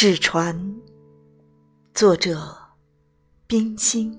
[0.00, 0.56] 纸船，
[1.92, 2.38] 作者：
[3.48, 4.16] 冰心。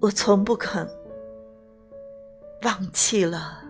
[0.00, 0.88] 我从不肯
[2.62, 3.64] 忘弃了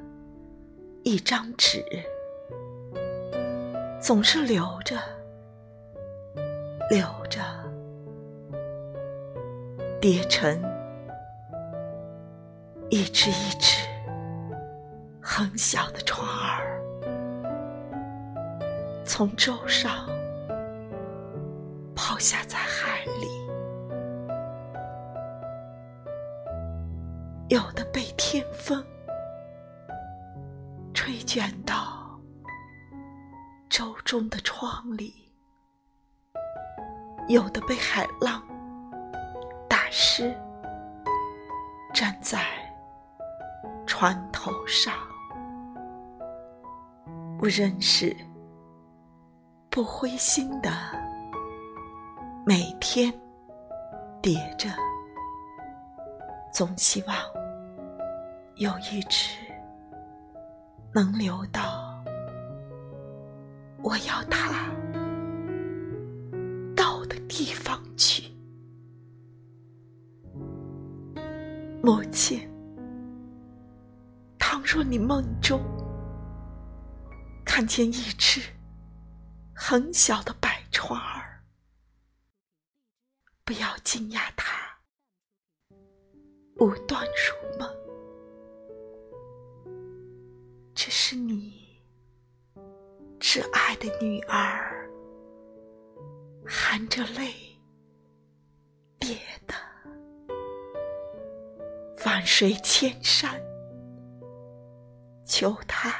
[1.05, 1.83] 一张纸，
[4.05, 4.99] 总是留着，
[6.91, 7.41] 留着，
[9.99, 10.63] 叠成
[12.91, 13.89] 一只一只。
[15.23, 16.79] 很小的船儿，
[19.07, 20.07] 从舟上
[21.97, 23.27] 抛下在海里，
[27.49, 28.85] 有的被天风
[30.93, 31.94] 吹卷到
[33.77, 35.13] 舟中的窗里，
[37.27, 38.41] 有的被海浪
[39.69, 40.33] 打湿，
[41.93, 42.41] 站在
[43.85, 44.95] 船头上。
[47.41, 48.17] 我仍是
[49.71, 50.71] 不灰心的，
[52.47, 53.13] 每天
[54.23, 54.69] 叠着，
[56.53, 57.17] 总希望
[58.55, 59.37] 有一只
[60.93, 61.84] 能留到
[63.85, 64.73] 我要他
[66.75, 68.33] 到的地方去。
[71.83, 72.41] 母亲，
[74.39, 75.61] 倘若你梦中，
[77.45, 78.41] 看见一只
[79.55, 81.45] 很小的白船儿，
[83.45, 84.79] 不要惊讶它，
[86.57, 87.69] 无端入梦，
[90.75, 91.54] 这是你
[93.35, 94.89] 挚爱的女儿
[96.47, 97.35] 含着泪
[98.97, 99.55] 别的。
[102.07, 103.43] 万水千山，
[105.27, 105.93] 求他。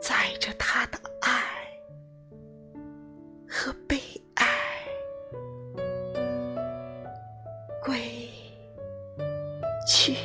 [0.00, 1.44] 载着他的爱
[3.46, 4.00] 和悲
[4.36, 4.46] 哀
[7.84, 8.26] 归
[9.86, 10.16] 去。